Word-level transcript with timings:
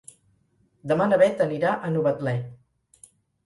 Demà 0.93 1.07
na 1.11 1.21
Beth 1.23 1.45
anirà 1.47 1.77
a 1.91 1.95
Novetlè. 1.95 2.37